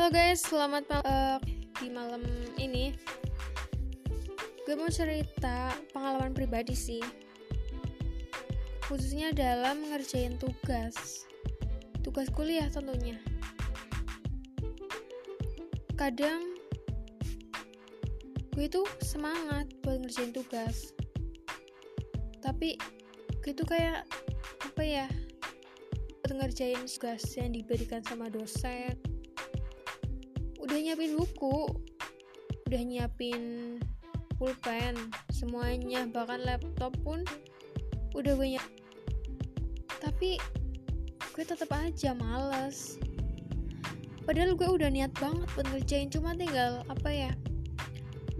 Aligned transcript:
Halo 0.00 0.16
guys, 0.16 0.40
selamat 0.48 0.88
malam 0.88 1.04
uh, 1.12 1.38
di 1.76 1.92
malam 1.92 2.24
ini. 2.56 2.96
Gue 4.64 4.72
mau 4.72 4.88
cerita 4.88 5.76
pengalaman 5.92 6.32
pribadi 6.32 6.72
sih. 6.72 7.04
Khususnya 8.88 9.36
dalam 9.36 9.84
ngerjain 9.92 10.40
tugas. 10.40 11.28
Tugas 12.00 12.32
kuliah 12.32 12.64
tentunya. 12.72 13.20
Kadang 16.00 16.48
gue 18.56 18.64
itu 18.72 18.80
semangat 19.04 19.68
buat 19.84 20.00
ngerjain 20.00 20.32
tugas. 20.32 20.96
Tapi 22.40 22.80
gue 23.44 23.52
itu 23.52 23.68
kayak 23.68 24.08
apa 24.64 24.80
ya? 24.80 25.06
ngerjain 26.30 26.88
tugas 26.88 27.20
yang 27.36 27.52
diberikan 27.52 28.00
sama 28.00 28.32
dosen 28.32 29.09
udah 30.60 30.76
nyiapin 30.76 31.16
buku. 31.16 31.72
Udah 32.68 32.80
nyiapin 32.84 33.42
pulpen. 34.36 34.94
Semuanya 35.32 36.06
bahkan 36.06 36.44
laptop 36.44 36.94
pun 37.00 37.24
udah 38.14 38.34
banyak. 38.36 38.64
Tapi 40.00 40.36
gue 41.34 41.44
tetap 41.44 41.72
aja 41.72 42.12
males. 42.12 43.00
Padahal 44.28 44.54
gue 44.54 44.68
udah 44.68 44.92
niat 44.92 45.10
banget 45.16 45.48
buat 45.56 45.66
ngerjain 45.72 46.12
cuma 46.12 46.36
tinggal 46.36 46.86
apa 46.86 47.10
ya 47.10 47.32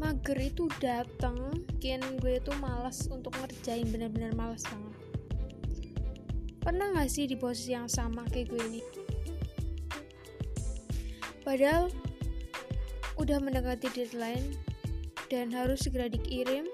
mager 0.00 0.39
itu 0.41 0.64
dateng 0.80 1.37
mungkin 1.37 2.00
gue 2.25 2.41
itu 2.41 2.52
malas 2.56 3.05
untuk 3.12 3.37
ngerjain 3.37 3.84
bener-bener 3.92 4.33
malas 4.33 4.64
banget. 4.64 4.97
Pernah 6.61 6.97
gak 6.97 7.11
sih 7.12 7.28
di 7.28 7.37
posisi 7.37 7.77
yang 7.77 7.89
sama 7.89 8.25
kayak 8.28 8.48
gue 8.48 8.62
ini? 8.69 8.83
Padahal 11.45 11.92
udah 13.21 13.37
mendekati 13.37 13.93
deadline 13.93 14.57
dan 15.29 15.53
harus 15.53 15.85
segera 15.85 16.09
dikirim 16.09 16.65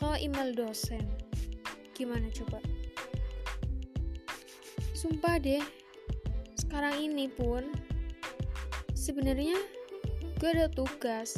ke 0.00 0.10
email 0.24 0.56
dosen. 0.56 1.04
Gimana 1.92 2.32
coba? 2.32 2.64
Sumpah 4.96 5.36
deh, 5.36 5.60
sekarang 6.56 6.96
ini 7.12 7.28
pun 7.28 7.68
sebenarnya 8.96 9.60
gue 10.40 10.50
ada 10.50 10.72
tugas 10.72 11.36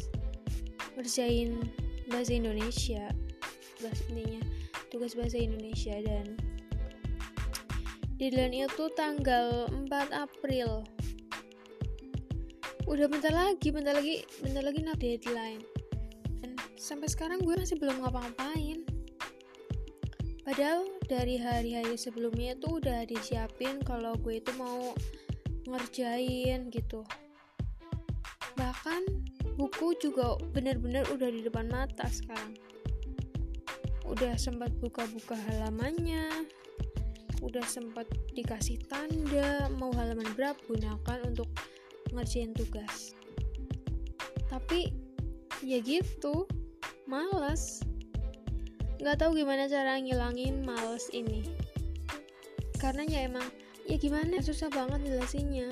ngerjain 0.94 1.58
bahasa 2.06 2.38
Indonesia, 2.38 3.10
tugas 3.76 3.98
intinya 4.08 4.42
tugas 4.88 5.12
bahasa 5.12 5.36
Indonesia 5.36 6.00
dan 6.00 6.38
deadline 8.16 8.66
itu 8.66 8.88
tanggal 8.96 9.68
4 9.68 9.92
April 10.16 10.82
udah 12.88 13.04
bentar 13.04 13.28
lagi 13.28 13.68
bentar 13.68 13.92
lagi 13.92 14.24
bentar 14.40 14.64
lagi 14.64 14.80
nak 14.80 14.96
deadline. 14.96 15.60
Dan 16.40 16.56
sampai 16.80 17.04
sekarang 17.12 17.44
gue 17.44 17.52
masih 17.52 17.76
belum 17.76 18.00
ngapa-ngapain. 18.00 18.80
Padahal 20.40 20.88
dari 21.04 21.36
hari-hari 21.36 22.00
sebelumnya 22.00 22.56
itu 22.56 22.80
udah 22.80 23.04
disiapin 23.04 23.84
kalau 23.84 24.16
gue 24.16 24.40
itu 24.40 24.48
mau 24.56 24.96
ngerjain 25.68 26.72
gitu. 26.72 27.04
Bahkan 28.56 29.04
buku 29.60 29.92
juga 30.00 30.40
bener-bener 30.56 31.04
udah 31.12 31.28
di 31.28 31.44
depan 31.44 31.68
mata 31.68 32.08
sekarang. 32.08 32.56
Udah 34.08 34.32
sempat 34.40 34.72
buka-buka 34.80 35.36
halamannya 35.36 36.48
udah 37.38 37.62
sempat 37.70 38.10
dikasih 38.34 38.82
tanda 38.90 39.70
mau 39.78 39.94
halaman 39.94 40.26
berapa 40.34 40.58
gunakan 40.66 41.18
untuk 41.22 41.46
ngerjain 42.12 42.52
tugas. 42.56 43.12
Tapi 44.48 44.92
ya 45.62 45.78
gitu 45.82 46.48
males. 47.08 47.82
Nggak 48.98 49.16
tahu 49.22 49.38
gimana 49.38 49.70
cara 49.70 49.98
ngilangin 49.98 50.62
males 50.62 51.06
ini. 51.14 51.46
Karena 52.78 53.02
ya 53.06 53.26
emang 53.26 53.46
ya 53.86 53.96
gimana 53.98 54.38
susah 54.42 54.70
banget 54.70 55.06
jelasinnya. 55.06 55.70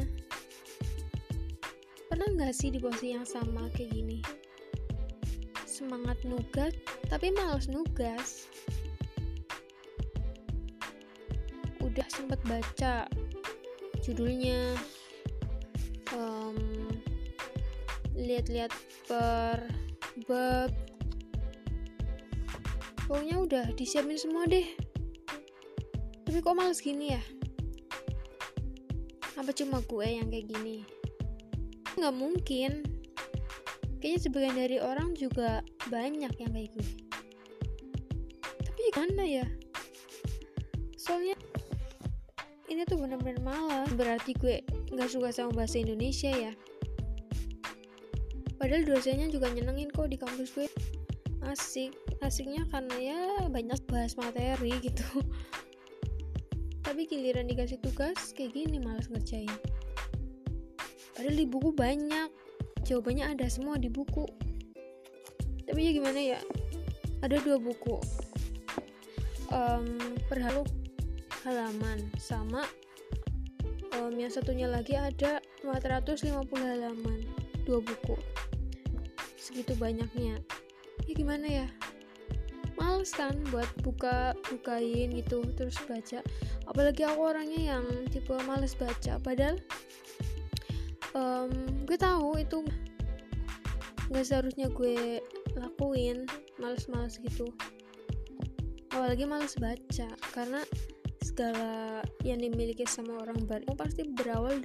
Pernah 2.10 2.28
nggak 2.34 2.54
sih 2.54 2.72
di 2.72 2.78
posisi 2.80 3.12
yang 3.14 3.26
sama 3.26 3.68
kayak 3.74 3.92
gini? 3.92 4.18
Semangat 5.66 6.16
nugas 6.24 6.72
tapi 7.06 7.30
males 7.34 7.68
nugas. 7.68 8.50
Udah 11.82 12.06
sempet 12.10 12.40
baca 12.48 13.06
judulnya 14.02 14.74
lihat-lihat 18.16 18.72
per 19.06 19.68
bab. 20.26 20.72
Pokoknya 23.06 23.36
udah 23.38 23.64
disiapin 23.78 24.18
semua 24.18 24.50
deh. 24.50 24.66
Tapi 26.26 26.42
kok 26.42 26.58
males 26.58 26.82
gini 26.82 27.14
ya? 27.14 27.22
Apa 29.38 29.54
cuma 29.54 29.78
gue 29.84 30.06
yang 30.10 30.26
kayak 30.26 30.50
gini? 30.50 30.82
Nggak 31.94 32.16
mungkin. 32.18 32.72
Kayaknya 34.02 34.20
sebagian 34.20 34.56
dari 34.58 34.78
orang 34.82 35.14
juga 35.14 35.62
banyak 35.86 36.32
yang 36.34 36.50
kayak 36.50 36.74
gue. 36.74 36.88
Tapi 38.64 38.80
gimana 38.90 39.22
ya. 39.22 39.46
Soalnya 40.98 41.38
ini 42.66 42.82
tuh 42.88 42.98
bener-bener 42.98 43.38
malas. 43.38 43.86
Berarti 43.94 44.34
gue 44.34 44.66
nggak 44.92 45.10
suka 45.10 45.28
sama 45.34 45.64
bahasa 45.64 45.82
Indonesia 45.82 46.30
ya. 46.30 46.52
Padahal 48.56 48.88
dosennya 48.88 49.28
juga 49.28 49.52
nyenengin 49.52 49.92
kok 49.92 50.08
di 50.08 50.16
kampus 50.16 50.48
gue. 50.56 50.68
Asik. 51.44 51.92
Asiknya 52.24 52.64
karena 52.72 52.96
ya 52.96 53.20
banyak 53.52 53.78
bahas 53.86 54.16
materi 54.16 54.72
gitu. 54.80 55.04
Tapi 56.86 57.04
giliran 57.04 57.50
dikasih 57.50 57.82
tugas 57.82 58.32
kayak 58.32 58.56
gini 58.56 58.80
malas 58.80 59.10
ngerjain. 59.12 59.52
Padahal 61.12 61.36
di 61.36 61.46
buku 61.46 61.70
banyak. 61.74 62.30
Jawabannya 62.86 63.34
ada 63.36 63.46
semua 63.50 63.76
di 63.76 63.90
buku. 63.90 64.24
Tapi 65.66 65.80
ya 65.82 65.90
gimana 65.92 66.20
ya? 66.22 66.40
Ada 67.20 67.42
dua 67.42 67.58
buku. 67.58 67.98
Um, 69.50 69.98
perhalu 70.30 70.62
halaman 71.46 72.02
sama 72.18 72.66
um, 74.02 74.12
yang 74.16 74.28
satunya 74.28 74.68
lagi 74.68 74.96
ada 74.96 75.40
450 75.64 76.32
halaman 76.52 77.20
dua 77.64 77.80
buku. 77.80 78.16
Segitu 79.40 79.74
banyaknya. 79.78 80.38
Ya 81.06 81.12
gimana 81.12 81.46
ya? 81.46 81.66
Males 82.76 83.08
kan 83.16 83.32
buat 83.48 83.68
buka 83.80 84.36
bukain 84.52 85.16
gitu 85.16 85.40
terus 85.56 85.78
baca. 85.88 86.20
Apalagi 86.68 87.08
aku 87.08 87.20
orangnya 87.24 87.76
yang 87.76 87.84
tipe 88.12 88.32
males 88.44 88.76
baca. 88.76 89.16
Padahal 89.22 89.56
um, 91.16 91.50
gue 91.88 91.96
tahu 91.96 92.36
itu 92.36 92.60
nggak 94.12 94.26
seharusnya 94.26 94.68
gue 94.70 95.24
lakuin. 95.56 96.28
Males-males 96.60 97.20
gitu. 97.20 97.48
Apalagi 98.92 99.24
males 99.24 99.56
baca. 99.56 100.08
Karena 100.32 100.60
segala 101.36 102.00
yang 102.24 102.40
dimiliki 102.40 102.88
sama 102.88 103.20
orang 103.20 103.36
baru 103.44 103.76
pasti 103.76 104.08
berawal 104.08 104.56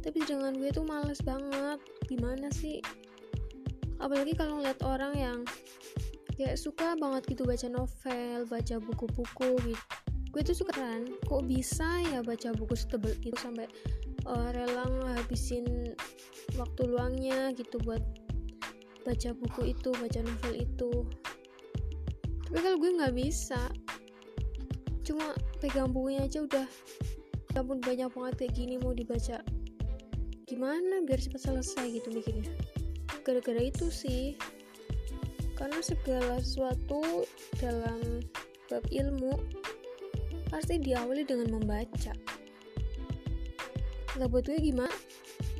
tapi 0.00 0.24
dengan 0.24 0.56
gue 0.56 0.72
tuh 0.72 0.88
males 0.88 1.20
banget. 1.20 1.84
Gimana 2.08 2.48
sih? 2.48 2.80
Apalagi 4.00 4.32
kalau 4.32 4.56
ngeliat 4.56 4.80
orang 4.88 5.12
yang 5.12 5.38
kayak 6.32 6.56
suka 6.56 6.96
banget 6.96 7.28
gitu 7.28 7.44
baca 7.44 7.68
novel 7.68 8.48
baca 8.48 8.80
buku-buku 8.80 9.52
gitu. 9.68 9.84
Gue 10.32 10.40
tuh 10.40 10.56
suka 10.56 10.80
kan 10.80 11.04
kok 11.28 11.44
bisa 11.44 12.00
ya 12.08 12.24
baca 12.24 12.56
buku 12.56 12.72
setebel 12.72 13.12
itu 13.20 13.36
sampai 13.36 13.68
uh, 14.24 14.48
rela 14.56 14.88
ngabisin 14.88 15.92
waktu 16.56 16.88
luangnya 16.88 17.52
gitu 17.52 17.76
buat 17.84 18.00
baca 19.04 19.36
buku 19.36 19.76
itu 19.76 19.92
baca 19.92 20.24
novel 20.24 20.54
itu. 20.56 21.04
Tapi 22.48 22.58
kalau 22.64 22.80
gue 22.80 22.96
nggak 22.96 23.12
bisa. 23.12 23.60
Cuma 25.04 25.36
pegang 25.58 25.90
bukunya 25.90 26.24
aja 26.24 26.42
udah. 26.46 26.66
Ampun 27.58 27.82
banyak 27.82 28.06
banget 28.14 28.34
kayak 28.38 28.54
gini 28.54 28.74
mau 28.78 28.94
dibaca. 28.94 29.42
Gimana 30.46 31.02
biar 31.04 31.18
cepat 31.18 31.50
selesai 31.50 31.86
gitu 31.90 32.14
mikirnya 32.14 32.48
gara-gara 33.28 33.60
itu 33.60 33.92
sih. 33.92 34.40
Karena 35.52 35.84
segala 35.84 36.40
sesuatu 36.40 37.28
dalam 37.60 38.24
bab 38.72 38.80
ilmu 38.88 39.36
pasti 40.48 40.80
diawali 40.80 41.28
dengan 41.28 41.60
membaca. 41.60 42.16
Nggak 44.16 44.28
buat 44.32 44.44
gue 44.48 44.58
gimana? 44.64 44.96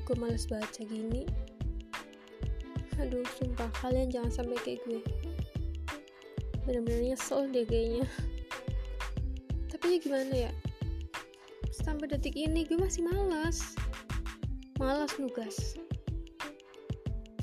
Gue 0.09 0.17
males 0.17 0.49
baca 0.49 0.81
gini. 0.81 1.29
Aduh 2.97 3.27
sumpah 3.37 3.69
kalian 3.85 4.09
jangan 4.09 4.33
sampai 4.33 4.56
kayak 4.65 4.81
gue. 4.89 5.05
Bener-bener 6.65 7.12
nyesel 7.12 7.53
deh 7.53 7.69
kayaknya 7.69 8.09
tapi 9.69 9.94
ya 9.94 9.99
gimana 10.00 10.35
ya? 10.49 10.53
Sampai 11.69 12.09
detik 12.09 12.32
ini 12.35 12.65
gue 12.65 12.81
masih 12.81 13.05
malas. 13.05 13.76
Malas 14.81 15.12
nugas. 15.20 15.76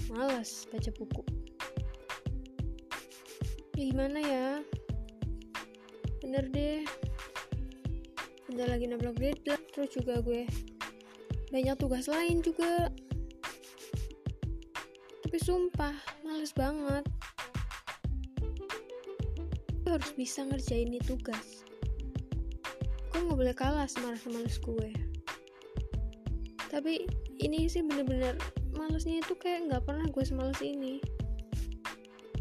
Malas 0.10 0.66
baca 0.74 0.90
buku. 0.98 1.22
Ya 3.78 3.84
gimana 3.94 4.20
ya? 4.20 4.48
Bener 6.26 6.50
deh. 6.50 6.82
Bentar 8.50 8.74
lagi 8.74 8.90
nabrak 8.90 9.22
deadline 9.22 9.66
terus 9.70 9.94
juga 9.94 10.18
gue 10.26 10.50
banyak 11.54 11.78
tugas 11.78 12.10
lain 12.10 12.42
juga. 12.42 12.90
Tapi 15.22 15.38
sumpah 15.38 15.94
males 16.26 16.50
banget. 16.58 17.06
Gue 19.86 19.92
harus 19.94 20.12
bisa 20.18 20.42
ngerjain 20.42 20.90
ini 20.90 20.98
tugas 21.06 21.66
gue 23.16 23.32
nggak 23.32 23.40
boleh 23.40 23.56
kalah 23.56 23.88
sama 23.88 24.12
rasa 24.12 24.28
males 24.28 24.60
gue 24.60 25.16
tapi 26.76 27.08
ini 27.40 27.72
sih 27.72 27.80
bener-bener 27.88 28.36
malesnya 28.76 29.24
itu 29.24 29.34
kayak 29.40 29.72
nggak 29.72 29.84
pernah 29.88 30.06
gue 30.12 30.24
semales 30.28 30.60
ini. 30.60 31.00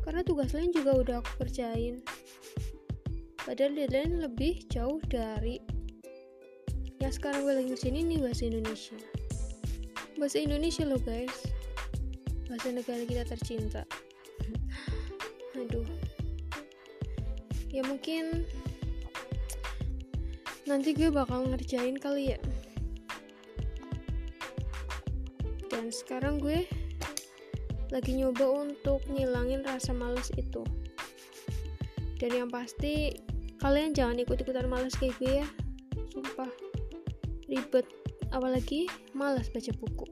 Karena 0.02 0.20
tugas 0.26 0.52
lain 0.52 0.74
juga 0.74 0.92
udah 0.98 1.16
aku 1.22 1.46
kerjain. 1.46 2.02
Padahal 3.46 3.78
deadline 3.78 4.20
lebih 4.20 4.66
jauh 4.68 5.00
dari 5.08 5.62
yang 6.98 7.12
sekarang 7.12 7.46
gue 7.46 7.54
lagi 7.62 7.68
ngerjain 7.72 7.96
ini 7.96 8.16
bahasa 8.18 8.42
Indonesia. 8.48 8.98
Bahasa 10.18 10.38
Indonesia 10.42 10.84
loh 10.84 11.00
guys. 11.00 11.36
Bahasa 12.50 12.68
negara 12.74 13.02
kita 13.06 13.24
tercinta. 13.24 13.86
Aduh. 15.62 15.86
Ya 17.70 17.82
mungkin 17.86 18.46
nanti 20.64 20.96
gue 20.96 21.12
bakal 21.12 21.44
ngerjain 21.48 21.96
kali 22.00 22.32
ya. 22.32 22.40
Dan 25.68 25.92
sekarang 25.92 26.40
gue 26.40 26.64
lagi 27.92 28.12
nyoba 28.16 28.64
untuk 28.64 29.04
ngilangin 29.12 29.60
rasa 29.60 29.92
males 29.92 30.32
itu. 30.40 30.64
Dan 32.16 32.30
yang 32.32 32.48
pasti 32.48 33.12
kalian 33.60 33.92
jangan 33.92 34.16
ikut-ikutan 34.24 34.64
males 34.64 34.96
kayak 34.96 35.16
gue 35.20 35.44
ya. 35.44 35.48
Sumpah. 36.08 36.48
Ribet. 37.50 37.84
Apalagi 38.32 38.88
malas 39.12 39.52
baca 39.52 39.70
buku. 39.76 40.08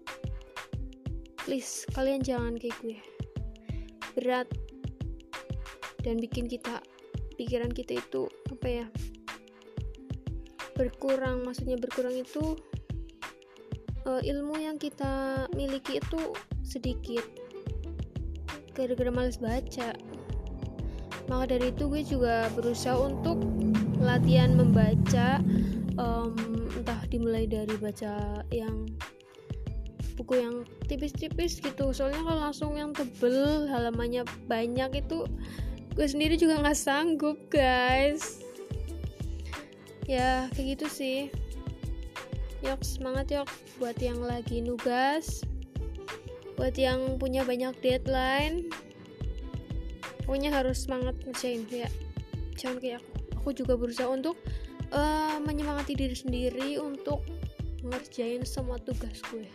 Please 1.42 1.88
kalian 1.96 2.20
jangan 2.20 2.60
kayak 2.60 2.76
gue. 2.84 2.98
Berat. 4.20 4.48
Dan 6.04 6.20
bikin 6.20 6.50
kita 6.50 6.82
pikiran 7.40 7.72
kita 7.72 7.96
itu 7.98 8.28
apa 8.50 8.66
ya 8.68 8.86
berkurang 10.82 11.46
maksudnya 11.46 11.78
berkurang 11.78 12.18
itu 12.18 12.58
uh, 14.02 14.18
ilmu 14.18 14.58
yang 14.58 14.82
kita 14.82 15.46
miliki 15.54 16.02
itu 16.02 16.34
sedikit. 16.66 17.22
Gara-gara 18.74 19.14
males 19.14 19.38
baca. 19.38 19.94
Maka 21.30 21.44
dari 21.54 21.70
itu 21.70 21.86
gue 21.86 22.02
juga 22.02 22.50
berusaha 22.58 22.98
untuk 22.98 23.38
latihan 24.02 24.58
membaca 24.58 25.38
um, 25.94 26.34
entah 26.74 26.98
dimulai 27.06 27.46
dari 27.46 27.78
baca 27.78 28.42
yang 28.50 28.90
buku 30.18 30.42
yang 30.42 30.66
tipis-tipis 30.90 31.62
gitu. 31.62 31.94
Soalnya 31.94 32.26
kalau 32.26 32.40
langsung 32.50 32.74
yang 32.74 32.90
tebel 32.90 33.70
halamannya 33.70 34.26
banyak 34.50 35.06
itu 35.06 35.30
gue 35.94 36.06
sendiri 36.08 36.40
juga 36.40 36.58
nggak 36.58 36.78
sanggup 36.78 37.36
guys 37.52 38.41
ya 40.06 40.50
kayak 40.54 40.78
gitu 40.78 40.86
sih. 40.90 41.18
Yuk 42.62 42.78
semangat 42.86 43.26
yuk 43.34 43.48
buat 43.82 43.98
yang 43.98 44.22
lagi 44.22 44.62
nugas. 44.62 45.42
Buat 46.54 46.78
yang 46.78 47.18
punya 47.18 47.42
banyak 47.42 47.74
deadline. 47.82 48.70
Pokoknya 50.22 50.54
harus 50.54 50.86
semangat 50.86 51.18
ngerjain 51.26 51.66
ya. 51.66 51.90
Jangan 52.54 52.78
kayak 52.78 53.02
aku. 53.02 53.10
Aku 53.42 53.48
juga 53.50 53.74
berusaha 53.74 54.06
untuk 54.06 54.38
uh, 54.94 55.42
menyemangati 55.42 55.98
diri 55.98 56.14
sendiri 56.14 56.78
untuk 56.78 57.26
ngerjain 57.82 58.46
semua 58.46 58.78
tugas 58.78 59.18
gue. 59.34 59.50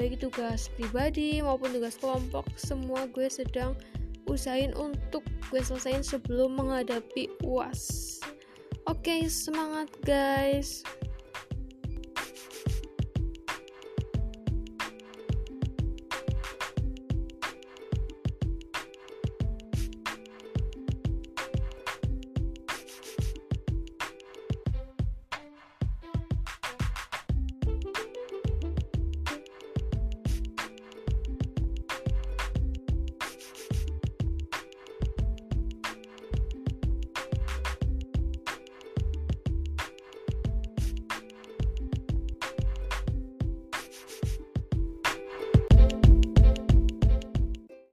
Baik 0.00 0.24
tugas 0.24 0.72
pribadi 0.72 1.44
maupun 1.44 1.76
tugas 1.76 2.00
kelompok 2.00 2.48
semua 2.56 3.04
gue 3.12 3.28
sedang 3.28 3.76
usahain 4.24 4.72
untuk 4.72 5.20
gue 5.52 5.60
selesaiin 5.60 6.00
sebelum 6.00 6.56
menghadapi 6.56 7.28
uas 7.44 8.16
oke 8.88 9.04
okay, 9.04 9.28
semangat 9.28 9.90
guys 10.00 10.80